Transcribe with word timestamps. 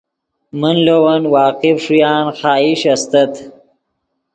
من 0.59 0.75
لے 0.85 0.95
ون 1.03 1.21
واقف 1.35 1.75
ݰویان 1.85 2.25
خواہش 2.37 2.81
استت 2.93 3.33